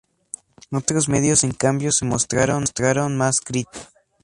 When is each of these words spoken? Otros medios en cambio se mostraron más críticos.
Otros 0.71 1.09
medios 1.09 1.43
en 1.43 1.51
cambio 1.51 1.91
se 1.91 2.05
mostraron 2.05 2.65
más 3.17 3.39
críticos. 3.39 3.89